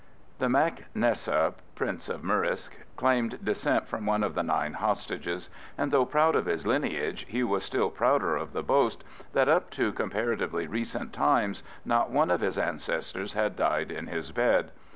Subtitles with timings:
[0.39, 5.91] The mac Nessa, Prince of Murrisk, claimed descent from one of the Nine Hostages; and
[5.91, 9.03] though proud of his lineage, he was still prouder of the boast
[9.33, 14.31] that, up to comparatively recent times, not one of his ancestors had died in his
[14.31, 14.71] bed.